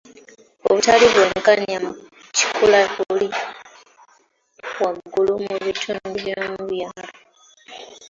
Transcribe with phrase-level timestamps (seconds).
[0.67, 1.91] Obutali bwenkanya mu
[2.35, 3.27] kikula kuli
[4.81, 7.03] waggulu mu bitundu by'omu byalo.